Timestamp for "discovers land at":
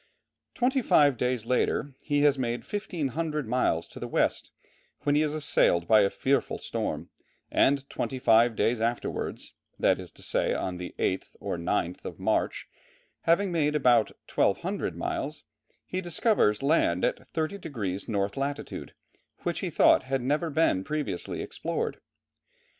16.01-17.27